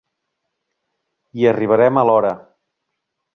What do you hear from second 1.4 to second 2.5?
Hi arribarem a l'hora.